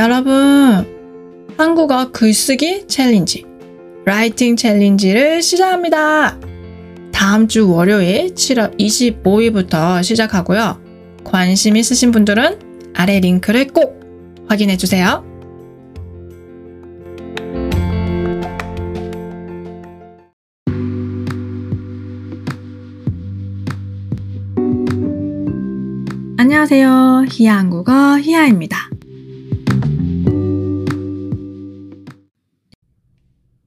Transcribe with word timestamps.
여러분, 0.00 0.32
한국어 1.58 2.10
글쓰기 2.10 2.86
challenge, 2.88 3.44
writing 4.06 4.56
challenge를 4.56 5.42
시작합니다. 5.42 6.38
다음 7.12 7.46
주 7.46 7.70
월요일 7.70 8.34
7월 8.34 8.78
25일부터 8.78 10.02
시작하고요. 10.02 10.80
관심 11.22 11.76
있으신 11.76 12.12
분들은 12.12 12.92
아래 12.94 13.20
링크를 13.20 13.66
꼭 13.66 14.00
확인해 14.48 14.78
주세요. 14.78 15.22
안녕하세요. 26.38 27.26
히야 27.28 27.58
한국어 27.58 28.18
히야입니다. 28.18 28.89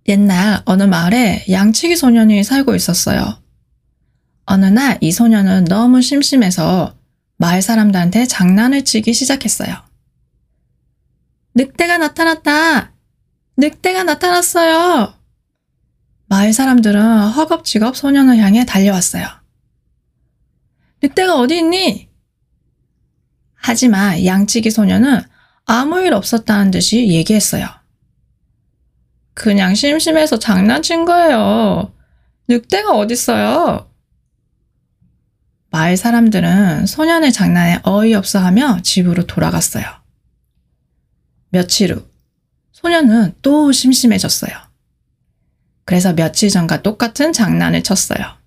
옛날 0.07 0.62
어느 0.66 0.84
마을에 0.84 1.45
양치기 1.49 1.95
소년이 1.95 2.44
살고 2.44 2.75
있었어요. 2.75 3.41
어느 4.45 4.66
날 4.66 4.98
이 5.02 5.11
소년은 5.11 5.66
너무 5.66 6.02
심심해서 6.02 6.95
마을 7.38 7.61
사람들한테 7.61 8.25
장난을 8.25 8.84
치기 8.84 9.13
시작했어요. 9.13 9.75
늑대가 11.55 11.97
나타났다! 11.97 12.94
늑대가 13.58 14.03
나타났어요! 14.03 15.13
마을 16.25 16.52
사람들은 16.52 17.02
허겁지겁 17.30 17.95
소년을 17.95 18.38
향해 18.38 18.66
달려왔어요. 18.66 19.25
늑대가 21.02 21.35
어디 21.35 21.58
있니? 21.59 22.09
하지만 23.55 24.25
양치기 24.25 24.72
소년은 24.72 25.22
아무 25.66 26.02
일 26.02 26.14
없었다는 26.14 26.72
듯이 26.72 27.08
얘기했어요. 27.09 27.67
그냥 29.34 29.76
심심해서 29.76 30.38
장난친 30.39 31.06
거예요. 31.06 31.94
늑대가 32.48 32.92
어딨어요? 32.92 33.89
마을 35.70 35.98
사람들은 35.98 36.86
소년의 36.86 37.34
장난에 37.34 37.80
어이없어 37.84 38.39
하며 38.39 38.80
집으로 38.84 39.26
돌아갔어요. 39.26 39.84
며칠 41.50 41.94
후, 41.94 42.08
소년은 42.73 43.36
또 43.42 43.72
심심해졌어요. 43.72 44.52
그래서 45.86 46.14
며칠 46.14 46.50
전과 46.50 46.84
똑같은 46.84 47.34
장난을 47.34 47.84
쳤어요. 47.84 48.38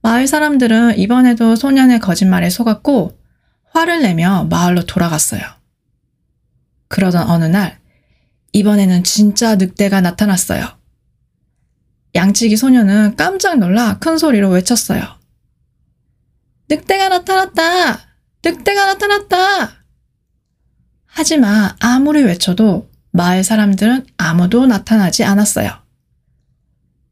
마을 0.00 0.26
사람들은 0.26 0.98
이번에도 0.98 1.54
소년의 1.54 2.00
거짓말에 2.00 2.50
속았고 2.50 3.18
화를 3.70 4.02
내며 4.02 4.44
마을로 4.50 4.86
돌아갔어요. 4.86 5.42
그러던 6.88 7.28
어느 7.28 7.44
날, 7.44 7.78
이번에는 8.52 9.04
진짜 9.04 9.56
늑대가 9.56 10.00
나타났어요. 10.00 10.78
양치기 12.14 12.56
소녀는 12.56 13.16
깜짝 13.16 13.58
놀라 13.58 13.98
큰 13.98 14.18
소리로 14.18 14.50
외쳤어요. 14.50 15.02
늑대가 16.68 17.08
나타났다! 17.08 18.16
늑대가 18.44 18.86
나타났다! 18.86 19.84
하지만 21.06 21.74
아무리 21.80 22.22
외쳐도 22.22 22.90
마을 23.10 23.44
사람들은 23.44 24.06
아무도 24.16 24.66
나타나지 24.66 25.24
않았어요. 25.24 25.70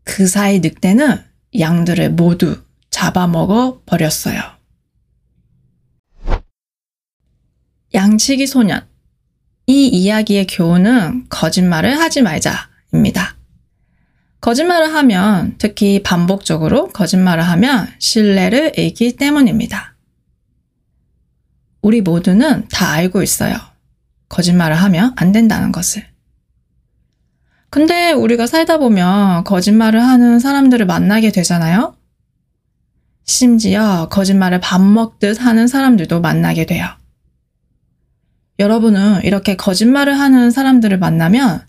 그 0.04 0.26
사이 0.26 0.60
늑대는 0.60 1.22
양들을 1.58 2.10
모두 2.12 2.62
잡아먹어 2.90 3.82
버렸어요. 3.84 4.40
양치기 7.92 8.46
소년. 8.46 8.89
이 9.70 9.86
이야기의 9.86 10.48
교훈은 10.48 11.26
거짓말을 11.28 11.96
하지 12.00 12.22
말자입니다. 12.22 13.36
거짓말을 14.40 14.92
하면, 14.94 15.54
특히 15.58 16.02
반복적으로 16.02 16.88
거짓말을 16.88 17.44
하면 17.44 17.86
신뢰를 18.00 18.72
잃기 18.76 19.14
때문입니다. 19.14 19.94
우리 21.82 22.00
모두는 22.00 22.66
다 22.68 22.90
알고 22.90 23.22
있어요. 23.22 23.56
거짓말을 24.28 24.74
하면 24.74 25.12
안 25.14 25.30
된다는 25.30 25.70
것을. 25.70 26.04
근데 27.70 28.10
우리가 28.10 28.48
살다 28.48 28.78
보면 28.78 29.44
거짓말을 29.44 30.02
하는 30.02 30.40
사람들을 30.40 30.84
만나게 30.84 31.30
되잖아요? 31.30 31.94
심지어 33.24 34.08
거짓말을 34.10 34.58
밥 34.58 34.80
먹듯 34.80 35.40
하는 35.40 35.68
사람들도 35.68 36.20
만나게 36.20 36.66
돼요. 36.66 36.99
여러분은 38.60 39.24
이렇게 39.24 39.56
거짓말을 39.56 40.20
하는 40.20 40.50
사람들을 40.50 40.98
만나면 40.98 41.66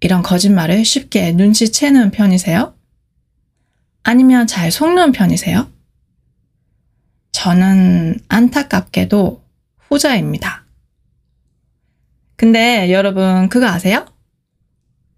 이런 0.00 0.22
거짓말을 0.22 0.84
쉽게 0.84 1.32
눈치채는 1.32 2.10
편이세요? 2.10 2.74
아니면 4.02 4.46
잘 4.46 4.70
속는 4.70 5.12
편이세요? 5.12 5.72
저는 7.32 8.20
안타깝게도 8.28 9.42
후자입니다. 9.88 10.66
근데 12.36 12.92
여러분 12.92 13.48
그거 13.48 13.66
아세요? 13.66 14.04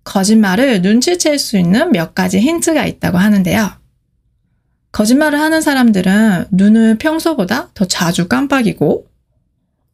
거짓말을 0.04 0.80
눈치챌 0.80 1.38
수 1.38 1.58
있는 1.58 1.90
몇 1.90 2.14
가지 2.14 2.38
힌트가 2.38 2.86
있다고 2.86 3.18
하는데요. 3.18 3.72
거짓말을 4.92 5.40
하는 5.40 5.60
사람들은 5.60 6.46
눈을 6.52 6.98
평소보다 6.98 7.70
더 7.74 7.84
자주 7.84 8.28
깜빡이고 8.28 9.09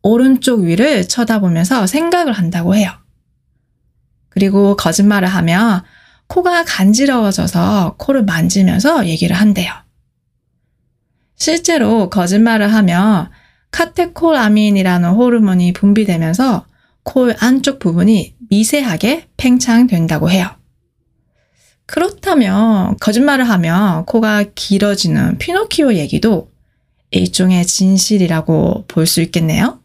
오른쪽 0.07 0.61
위를 0.61 1.09
쳐다보면서 1.09 1.89
생각을 1.89 2.33
한다고 2.33 2.77
해요. 2.77 2.93
그리고 4.29 4.77
거짓말을 4.77 5.27
하면 5.27 5.83
코가 6.29 6.65
간지러워져서 6.65 7.97
코를 7.99 8.25
만지면서 8.25 9.09
얘기를 9.09 9.35
한대요. 9.35 9.73
실제로 11.35 12.09
거짓말을 12.09 12.73
하면 12.73 13.31
카테콜아민이라는 13.73 15.11
호르몬이 15.11 15.73
분비되면서 15.73 16.67
코 17.03 17.33
안쪽 17.41 17.81
부분이 17.81 18.37
미세하게 18.49 19.29
팽창된다고 19.37 20.31
해요. 20.31 20.51
그렇다면 21.87 22.97
거짓말을 23.01 23.49
하면 23.49 24.05
코가 24.07 24.45
길어지는 24.55 25.39
피노키오 25.39 25.95
얘기도 25.95 26.53
일종의 27.11 27.67
진실이라고 27.67 28.85
볼 28.87 29.07
수 29.07 29.21
있겠네요. 29.21 29.81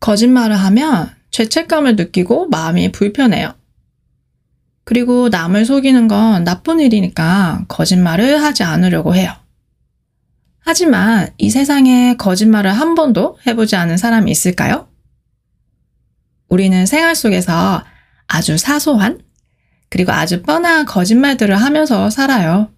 거짓말을 0.00 0.56
하면 0.56 1.14
죄책감을 1.30 1.96
느끼고 1.96 2.48
마음이 2.48 2.92
불편해요. 2.92 3.54
그리고 4.84 5.28
남을 5.28 5.66
속이는 5.66 6.08
건 6.08 6.42
나쁜 6.42 6.80
일이니까 6.80 7.64
거짓말을 7.68 8.42
하지 8.42 8.64
않으려고 8.64 9.14
해요. 9.14 9.32
하지만 10.58 11.32
이 11.38 11.50
세상에 11.50 12.16
거짓말을 12.16 12.72
한 12.72 12.94
번도 12.94 13.38
해보지 13.46 13.76
않은 13.76 13.96
사람이 13.96 14.30
있을까요? 14.30 14.88
우리는 16.48 16.86
생활 16.86 17.14
속에서 17.14 17.84
아주 18.26 18.58
사소한 18.58 19.20
그리고 19.88 20.12
아주 20.12 20.42
뻔한 20.42 20.86
거짓말들을 20.86 21.54
하면서 21.56 22.10
살아요. 22.10 22.70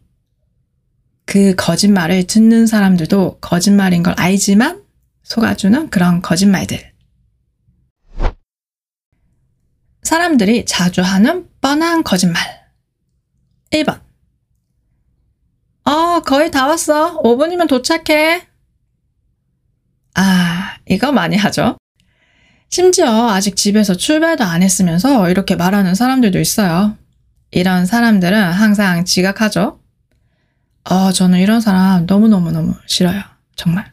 그 1.25 1.55
거짓말을 1.57 2.27
듣는 2.27 2.67
사람들도 2.67 3.39
거짓말인 3.41 4.03
걸 4.03 4.15
알지만 4.17 4.83
속아주는 5.23 5.91
그런 5.91 6.21
거짓말들. 6.21 6.92
사람들이 10.03 10.65
자주 10.67 11.01
하는 11.01 11.49
뻔한 11.61 12.03
거짓말. 12.03 12.43
1번. 13.71 14.01
어, 15.85 16.21
거의 16.21 16.51
다 16.51 16.67
왔어. 16.67 17.21
5분이면 17.23 17.69
도착해. 17.69 18.47
아, 20.15 20.77
이거 20.87 21.13
많이 21.13 21.37
하죠. 21.37 21.77
심지어 22.69 23.29
아직 23.29 23.57
집에서 23.57 23.95
출발도 23.95 24.45
안 24.45 24.63
했으면서 24.63 25.31
이렇게 25.31 25.57
말하는 25.57 25.95
사람들도 25.95 26.39
있어요. 26.41 26.97
이런 27.51 27.87
사람들은 27.87 28.53
항상 28.53 29.05
지각하죠. 29.05 29.81
어, 30.85 31.13
저는 31.13 31.39
이런 31.39 31.61
사람 31.61 32.07
너무너무너무 32.07 32.75
싫어요. 32.87 33.23
정말. 33.57 33.93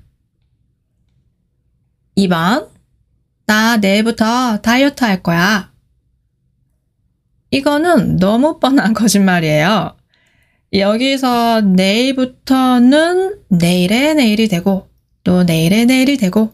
2번. 2.18 2.70
나 3.46 3.78
내일부터 3.78 4.58
다이어트 4.62 5.04
할 5.04 5.22
거야. 5.24 5.72
이거는 7.52 8.18
너무 8.18 8.60
뻔한 8.60 8.94
거짓말이에요. 8.96 9.96
여기서 10.74 11.62
내일부터는 11.62 13.40
내일의 13.50 14.16
내일이 14.16 14.48
되고 14.48 14.88
또 15.24 15.44
내일의 15.44 15.88
내일이 15.88 16.18
되고 16.18 16.54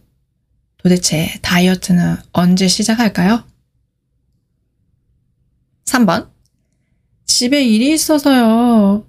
도대체 0.78 1.38
다이어트는 1.42 2.16
언제 2.32 2.68
시작할까요? 2.68 3.44
3번. 5.86 6.30
집에 7.26 7.64
일이 7.64 7.94
있어서요. 7.94 9.06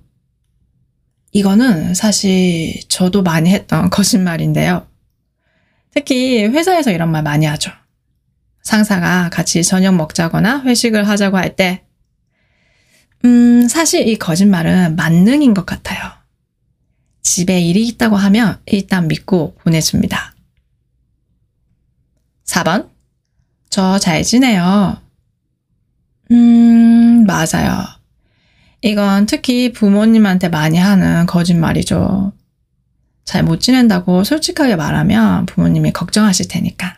이거는 1.32 1.94
사실 1.94 2.80
저도 2.88 3.22
많이 3.22 3.50
했던 3.50 3.90
거짓말인데요. 3.90 4.86
특히 5.92 6.44
회사에서 6.44 6.90
이런 6.90 7.10
말 7.10 7.22
많이 7.22 7.46
하죠. 7.46 7.70
상사가 8.66 9.30
같이 9.30 9.62
저녁 9.62 9.94
먹자거나 9.94 10.62
회식을 10.64 11.06
하자고 11.06 11.36
할 11.36 11.54
때, 11.54 11.84
음, 13.24 13.68
사실 13.68 14.08
이 14.08 14.16
거짓말은 14.16 14.96
만능인 14.96 15.54
것 15.54 15.64
같아요. 15.64 16.10
집에 17.22 17.60
일이 17.60 17.86
있다고 17.86 18.16
하면 18.16 18.58
일단 18.66 19.06
믿고 19.06 19.54
보내줍니다. 19.62 20.34
4번. 22.44 22.90
저 23.70 23.98
잘 24.00 24.24
지내요. 24.24 25.00
음, 26.32 27.24
맞아요. 27.24 27.84
이건 28.82 29.26
특히 29.26 29.72
부모님한테 29.72 30.48
많이 30.48 30.76
하는 30.78 31.26
거짓말이죠. 31.26 32.32
잘 33.24 33.44
못 33.44 33.60
지낸다고 33.60 34.24
솔직하게 34.24 34.74
말하면 34.76 35.46
부모님이 35.46 35.92
걱정하실 35.92 36.48
테니까. 36.48 36.96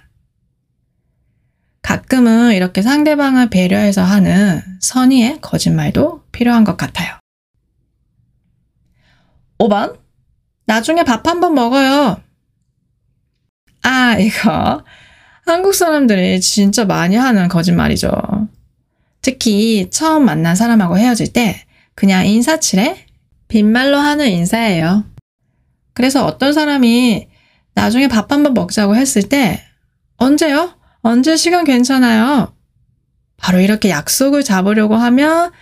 가끔은 1.88 2.52
이렇게 2.52 2.82
상대방을 2.82 3.48
배려해서 3.48 4.02
하는 4.02 4.60
선의의 4.80 5.38
거짓말도 5.40 6.22
필요한 6.32 6.62
것 6.64 6.76
같아요. 6.76 7.16
5번. 9.58 9.98
나중에 10.66 11.02
밥 11.04 11.26
한 11.26 11.40
번 11.40 11.54
먹어요. 11.54 12.20
아, 13.80 14.18
이거. 14.18 14.84
한국 15.46 15.74
사람들이 15.74 16.42
진짜 16.42 16.84
많이 16.84 17.16
하는 17.16 17.48
거짓말이죠. 17.48 18.10
특히 19.22 19.88
처음 19.88 20.26
만난 20.26 20.56
사람하고 20.56 20.98
헤어질 20.98 21.32
때 21.32 21.64
그냥 21.94 22.26
인사치레? 22.26 23.06
빈말로 23.48 23.96
하는 23.96 24.28
인사예요. 24.28 25.06
그래서 25.94 26.26
어떤 26.26 26.52
사람이 26.52 27.28
나중에 27.72 28.08
밥 28.08 28.30
한 28.30 28.42
번 28.42 28.52
먹자고 28.52 28.94
했을 28.94 29.22
때 29.22 29.62
언제요? 30.18 30.77
언제 31.02 31.36
시간 31.36 31.64
괜찮아요? 31.64 32.54
바로 33.36 33.60
이렇게 33.60 33.90
약속을 33.90 34.42
잡으려고 34.42 34.96
하면 34.96 35.52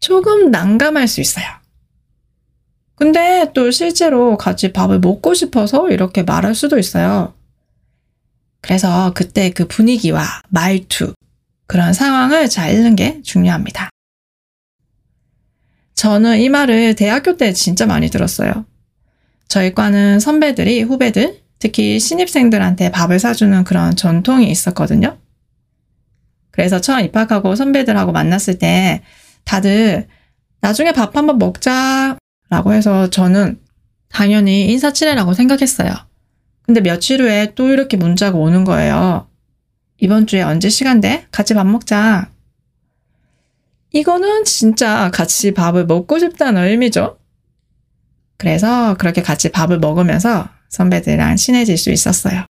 조금 0.00 0.50
난감할 0.50 1.08
수 1.08 1.20
있어요. 1.20 1.44
근데 2.94 3.50
또 3.54 3.70
실제로 3.70 4.36
같이 4.36 4.72
밥을 4.72 5.00
먹고 5.00 5.34
싶어서 5.34 5.90
이렇게 5.90 6.22
말할 6.22 6.54
수도 6.54 6.78
있어요. 6.78 7.34
그래서 8.60 9.12
그때 9.14 9.50
그 9.50 9.66
분위기와 9.66 10.24
말투, 10.48 11.12
그런 11.66 11.92
상황을 11.92 12.48
잘 12.48 12.72
읽는 12.72 12.96
게 12.96 13.20
중요합니다. 13.22 13.90
저는 15.94 16.40
이 16.40 16.48
말을 16.48 16.94
대학교 16.94 17.36
때 17.36 17.52
진짜 17.52 17.86
많이 17.86 18.08
들었어요. 18.08 18.64
저희 19.48 19.74
과는 19.74 20.20
선배들이 20.20 20.82
후배들, 20.82 21.43
특히 21.64 21.98
신입생들한테 21.98 22.90
밥을 22.90 23.18
사주는 23.18 23.64
그런 23.64 23.96
전통이 23.96 24.50
있었거든요. 24.50 25.16
그래서 26.50 26.78
처음 26.78 27.00
입학하고 27.00 27.54
선배들하고 27.54 28.12
만났을 28.12 28.58
때 28.58 29.02
다들 29.44 30.06
나중에 30.60 30.92
밥 30.92 31.16
한번 31.16 31.38
먹자 31.38 32.18
라고 32.50 32.74
해서 32.74 33.08
저는 33.08 33.58
당연히 34.10 34.70
인사치레라고 34.72 35.32
생각했어요. 35.32 35.90
근데 36.60 36.82
며칠 36.82 37.22
후에 37.22 37.54
또 37.54 37.70
이렇게 37.70 37.96
문자가 37.96 38.36
오는 38.36 38.64
거예요. 38.64 39.26
이번 39.96 40.26
주에 40.26 40.42
언제 40.42 40.68
시간 40.68 41.00
돼? 41.00 41.26
같이 41.30 41.54
밥 41.54 41.66
먹자. 41.66 42.28
이거는 43.92 44.44
진짜 44.44 45.10
같이 45.14 45.54
밥을 45.54 45.86
먹고 45.86 46.18
싶다는 46.18 46.64
의미죠. 46.64 47.18
그래서 48.36 48.98
그렇게 48.98 49.22
같이 49.22 49.50
밥을 49.50 49.78
먹으면서 49.78 50.52
선배들이랑 50.74 51.36
친해질 51.36 51.78
수 51.78 51.90
있었어요. 51.90 52.44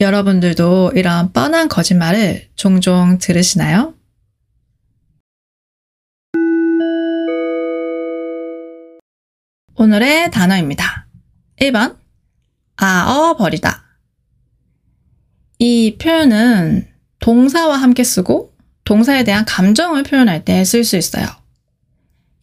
여러분들도 0.00 0.92
이런 0.96 1.32
뻔한 1.32 1.68
거짓말을 1.68 2.48
종종 2.56 3.18
들으시나요? 3.18 3.94
오늘의 9.76 10.30
단어입니다. 10.30 11.06
1번, 11.60 11.96
아어버리다. 12.76 13.84
이 15.58 15.96
표현은 16.00 16.88
동사와 17.20 17.76
함께 17.76 18.02
쓰고 18.02 18.52
동사에 18.84 19.22
대한 19.22 19.44
감정을 19.44 20.02
표현할 20.02 20.44
때 20.44 20.62
쓸 20.64 20.82
수 20.84 20.96
있어요. 20.96 21.26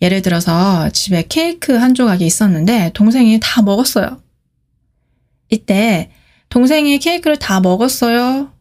예를 0.02 0.22
들어서 0.22 0.90
집에 0.92 1.26
케이크 1.28 1.74
한 1.76 1.94
조각이 1.94 2.26
있었는데 2.26 2.92
동생이 2.94 3.40
다 3.44 3.62
먹었어요. 3.62 4.22
이때 5.50 6.12
동생이 6.50 7.00
케이크를 7.00 7.38
다 7.38 7.60
먹었어요. 7.60 8.52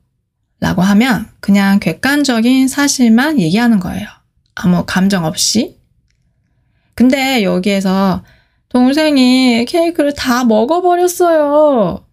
라고 0.60 0.82
하면 0.82 1.28
그냥 1.40 1.78
객관적인 1.78 2.68
사실만 2.68 3.38
얘기하는 3.40 3.78
거예요. 3.80 4.08
아무 4.54 4.84
감정 4.86 5.24
없이. 5.24 5.78
근데 6.94 7.44
여기에서 7.44 8.24
동생이 8.68 9.64
케이크를 9.66 10.14
다 10.14 10.44
먹어버렸어요. 10.44 12.04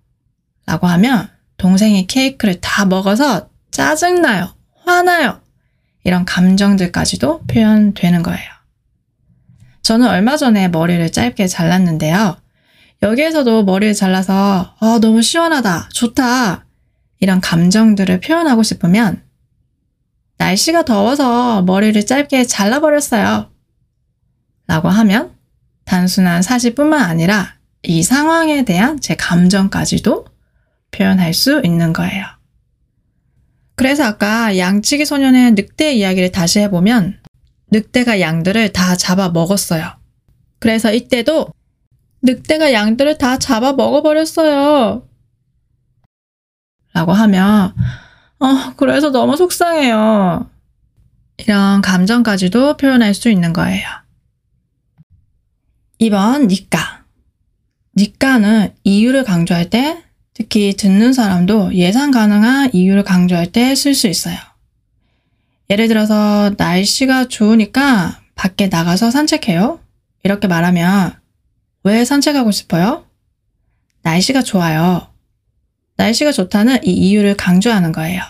라고 0.67 0.87
하면 0.87 1.29
동생이 1.57 2.07
케이크를 2.07 2.61
다 2.61 2.85
먹어서 2.85 3.49
짜증나요. 3.71 4.53
화나요. 4.85 5.41
이런 6.03 6.23
감정들까지도 6.23 7.45
표현되는 7.47 8.21
거예요. 8.23 8.51
저는 9.81 10.07
얼마 10.07 10.37
전에 10.37 10.67
머리를 10.67 11.11
짧게 11.11 11.47
잘랐는데요. 11.47 12.37
여기에서도 13.01 13.63
머리를 13.63 13.93
잘라서 13.93 14.75
아, 14.79 14.99
너무 15.01 15.21
시원하다, 15.21 15.89
좋다 15.93 16.65
이런 17.19 17.41
감정들을 17.41 18.19
표현하고 18.19 18.63
싶으면 18.63 19.23
날씨가 20.37 20.85
더워서 20.85 21.61
머리를 21.61 22.05
짧게 22.05 22.45
잘라버렸어요. 22.45 23.51
라고 24.67 24.89
하면 24.89 25.33
단순한 25.85 26.41
사실뿐만 26.41 27.01
아니라 27.01 27.55
이 27.83 28.03
상황에 28.03 28.65
대한 28.65 28.99
제 28.99 29.15
감정까지도 29.15 30.25
표현할 30.91 31.33
수 31.33 31.61
있는 31.63 31.93
거예요. 31.93 32.25
그래서 33.75 34.05
아까 34.05 34.57
양치기 34.57 35.05
소년의 35.05 35.51
늑대 35.51 35.93
이야기를 35.93 36.31
다시 36.31 36.59
해보면 36.59 37.19
늑대가 37.71 38.19
양들을 38.19 38.73
다 38.73 38.95
잡아 38.95 39.29
먹었어요. 39.29 39.91
그래서 40.59 40.93
이때도 40.93 41.49
늑대가 42.25 42.73
양들을 42.73 43.17
다 43.17 43.37
잡아 43.37 43.73
먹어버렸어요. 43.73 45.07
라고 46.93 47.13
하면, 47.13 47.73
어, 48.39 48.73
그래서 48.77 49.11
너무 49.11 49.37
속상해요. 49.37 50.49
이런 51.37 51.81
감정까지도 51.81 52.77
표현할 52.77 53.13
수 53.13 53.29
있는 53.29 53.53
거예요. 53.53 53.87
2번, 55.99 56.47
니까. 56.47 57.03
니까는 57.97 58.73
이유를 58.83 59.23
강조할 59.23 59.69
때 59.69 60.03
특히 60.33 60.73
듣는 60.75 61.13
사람도 61.13 61.73
예상 61.75 62.11
가능한 62.11 62.71
이유를 62.73 63.03
강조할 63.03 63.51
때 63.51 63.71
쓸 63.73 63.93
수 63.93 64.07
있어요. 64.07 64.37
예를 65.69 65.87
들어서 65.87 66.51
날씨가 66.57 67.29
좋으니까 67.29 68.19
밖에 68.35 68.67
나가서 68.67 69.11
산책해요. 69.11 69.79
이렇게 70.23 70.47
말하면 70.47 71.13
왜 71.85 72.03
산책하고 72.03 72.49
싶어요? 72.49 73.05
날씨가 74.01 74.41
좋아요. 74.41 75.07
날씨가 75.97 76.31
좋다는 76.31 76.83
이 76.83 76.91
이유를 76.91 77.37
강조하는 77.37 77.91
거예요. 77.91 78.23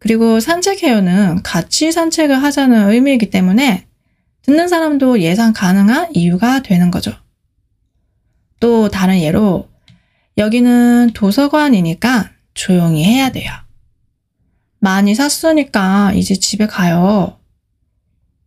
그리고 0.00 0.40
산책해요는 0.40 1.44
같이 1.44 1.92
산책을 1.92 2.42
하자는 2.42 2.90
의미이기 2.90 3.30
때문에 3.30 3.86
듣는 4.42 4.66
사람도 4.66 5.20
예상 5.20 5.52
가능한 5.52 6.16
이유가 6.16 6.60
되는 6.60 6.90
거죠. 6.90 7.12
또 8.58 8.88
다른 8.88 9.20
예로 9.20 9.68
여기는 10.38 11.12
도서관이니까 11.14 12.32
조용히 12.52 13.04
해야 13.04 13.30
돼요. 13.30 13.52
많이 14.80 15.14
샀으니까 15.14 16.12
이제 16.14 16.34
집에 16.34 16.66
가요. 16.66 17.38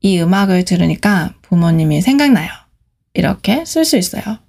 이 0.01 0.19
음악을 0.19 0.65
들으니까 0.65 1.35
부모님이 1.41 2.01
생각나요. 2.01 2.60
이렇게 3.13 3.65
쓸 3.65 3.85
수 3.85 3.97
있어요. 3.97 4.39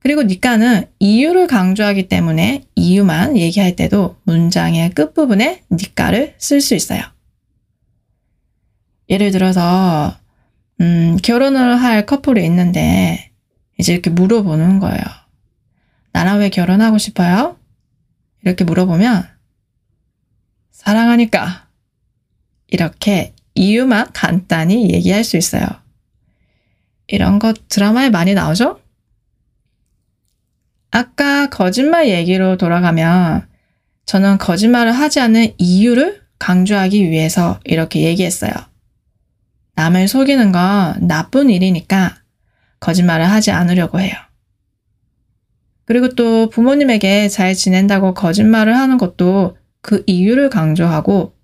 그리고 0.00 0.22
니까는 0.22 0.86
이유를 1.00 1.46
강조하기 1.48 2.08
때문에 2.08 2.64
이유만 2.76 3.36
얘기할 3.36 3.76
때도 3.76 4.16
문장의 4.24 4.90
끝부분에 4.90 5.64
니까를 5.70 6.34
쓸 6.38 6.60
수 6.60 6.74
있어요. 6.74 7.02
예를 9.10 9.30
들어서 9.32 10.16
음, 10.80 11.16
결혼을 11.22 11.76
할 11.76 12.06
커플이 12.06 12.44
있는데 12.44 13.32
이제 13.78 13.92
이렇게 13.92 14.10
물어보는 14.10 14.78
거예요. 14.78 15.02
나랑 16.12 16.38
왜 16.38 16.48
결혼하고 16.48 16.98
싶어요? 16.98 17.56
이렇게 18.44 18.64
물어보면 18.64 19.28
사랑하니까 20.70 21.68
이렇게 22.68 23.34
이유만 23.54 24.12
간단히 24.12 24.92
얘기할 24.92 25.24
수 25.24 25.36
있어요. 25.36 25.66
이런 27.08 27.38
것 27.38 27.68
드라마에 27.68 28.10
많이 28.10 28.34
나오죠? 28.34 28.80
아까 30.90 31.48
거짓말 31.50 32.08
얘기로 32.08 32.56
돌아가면 32.56 33.46
저는 34.06 34.38
거짓말을 34.38 34.92
하지 34.92 35.20
않는 35.20 35.52
이유를 35.58 36.22
강조하기 36.38 37.10
위해서 37.10 37.60
이렇게 37.64 38.02
얘기했어요. 38.02 38.52
남을 39.74 40.08
속이는 40.08 40.52
건 40.52 41.06
나쁜 41.06 41.50
일이니까 41.50 42.16
거짓말을 42.80 43.30
하지 43.30 43.50
않으려고 43.50 44.00
해요. 44.00 44.14
그리고 45.84 46.10
또 46.10 46.50
부모님에게 46.50 47.28
잘 47.28 47.54
지낸다고 47.54 48.14
거짓말을 48.14 48.76
하는 48.76 48.98
것도 48.98 49.56
그 49.80 50.04
이유를 50.06 50.50
강조하고 50.50 51.34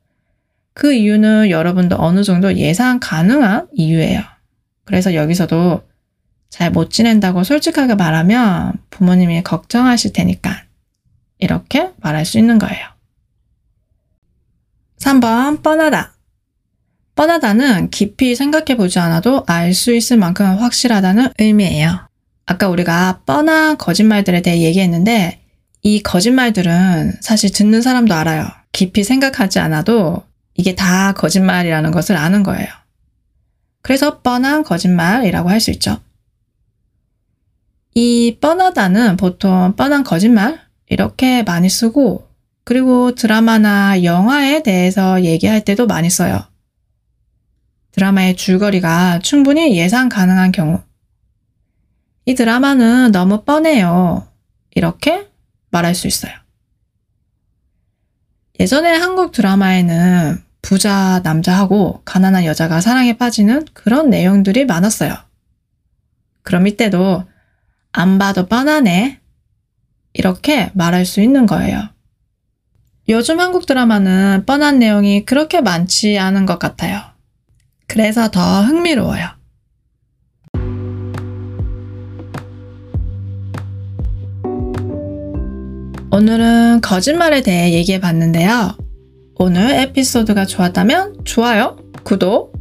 그 0.74 0.92
이유는 0.92 1.50
여러분도 1.50 1.96
어느 1.98 2.22
정도 2.22 2.54
예상 2.56 2.98
가능한 3.00 3.68
이유예요. 3.72 4.33
그래서 4.84 5.14
여기서도 5.14 5.82
잘 6.50 6.70
못 6.70 6.90
지낸다고 6.90 7.42
솔직하게 7.42 7.96
말하면 7.96 8.74
부모님이 8.90 9.42
걱정하실 9.42 10.12
테니까 10.12 10.62
이렇게 11.38 11.90
말할 11.96 12.24
수 12.24 12.38
있는 12.38 12.58
거예요. 12.58 12.86
3번 14.98 15.62
뻔하다. 15.62 16.14
뻔하다는 17.16 17.90
깊이 17.90 18.34
생각해 18.34 18.76
보지 18.76 18.98
않아도 18.98 19.44
알 19.46 19.74
수 19.74 19.94
있을 19.94 20.16
만큼 20.16 20.46
확실하다는 20.58 21.32
의미예요. 21.38 22.08
아까 22.46 22.68
우리가 22.68 23.20
뻔한 23.26 23.76
거짓말들에 23.78 24.42
대해 24.42 24.60
얘기했는데 24.62 25.40
이 25.82 26.02
거짓말들은 26.02 27.14
사실 27.20 27.52
듣는 27.52 27.82
사람도 27.82 28.14
알아요. 28.14 28.46
깊이 28.72 29.04
생각하지 29.04 29.58
않아도 29.58 30.24
이게 30.54 30.74
다 30.74 31.12
거짓말이라는 31.12 31.90
것을 31.90 32.16
아는 32.16 32.42
거예요. 32.42 32.68
그래서 33.84 34.22
뻔한 34.22 34.62
거짓말이라고 34.64 35.50
할 35.50 35.60
수 35.60 35.70
있죠. 35.72 36.00
이 37.94 38.38
뻔하다는 38.40 39.16
보통 39.18 39.76
뻔한 39.76 40.02
거짓말 40.02 40.60
이렇게 40.88 41.42
많이 41.42 41.68
쓰고 41.68 42.26
그리고 42.64 43.14
드라마나 43.14 44.02
영화에 44.02 44.62
대해서 44.62 45.22
얘기할 45.22 45.64
때도 45.64 45.86
많이 45.86 46.08
써요. 46.08 46.42
드라마의 47.92 48.36
줄거리가 48.36 49.20
충분히 49.20 49.76
예상 49.76 50.08
가능한 50.08 50.50
경우. 50.50 50.80
이 52.24 52.34
드라마는 52.34 53.12
너무 53.12 53.44
뻔해요. 53.44 54.26
이렇게 54.74 55.28
말할 55.70 55.94
수 55.94 56.06
있어요. 56.06 56.32
예전에 58.58 58.94
한국 58.94 59.30
드라마에는 59.30 60.43
부자 60.64 61.20
남자하고 61.22 62.00
가난한 62.06 62.46
여자가 62.46 62.80
사랑에 62.80 63.18
빠지는 63.18 63.66
그런 63.74 64.08
내용들이 64.08 64.64
많았어요. 64.64 65.14
그럼 66.42 66.66
이때도 66.66 67.24
안 67.92 68.18
봐도 68.18 68.46
뻔하네. 68.46 69.20
이렇게 70.14 70.70
말할 70.72 71.04
수 71.04 71.20
있는 71.20 71.44
거예요. 71.44 71.90
요즘 73.10 73.40
한국 73.40 73.66
드라마는 73.66 74.44
뻔한 74.46 74.78
내용이 74.78 75.26
그렇게 75.26 75.60
많지 75.60 76.18
않은 76.18 76.46
것 76.46 76.58
같아요. 76.58 77.02
그래서 77.86 78.30
더 78.30 78.62
흥미로워요. 78.62 79.28
오늘은 86.10 86.80
거짓말에 86.80 87.42
대해 87.42 87.74
얘기해 87.74 88.00
봤는데요. 88.00 88.83
오늘 89.36 89.70
에피소드가 89.70 90.46
좋았다면 90.46 91.24
좋아요, 91.24 91.76
구독, 92.02 92.52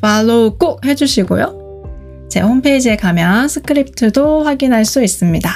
팔로우 0.00 0.58
꼭 0.58 0.84
해주시고요. 0.84 1.64
제 2.28 2.40
홈페이지에 2.40 2.96
가면 2.96 3.48
스크립트도 3.48 4.44
확인할 4.44 4.84
수 4.84 5.02
있습니다. 5.02 5.50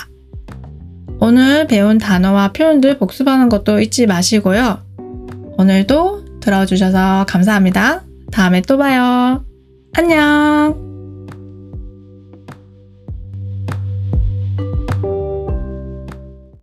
오늘 1.21 1.67
배운 1.67 1.99
단어와 1.99 2.53
표현들 2.53 2.99
복습하는 2.99 3.49
것도 3.49 3.81
잊지 3.81 4.07
마시고요. 4.07 4.79
오늘도 5.59 6.41
들어주셔서 6.41 7.27
감사합니다. 7.29 8.05
다음에 8.31 8.61
또 8.63 8.79
봐요. 8.79 9.45
안녕! 9.95 10.88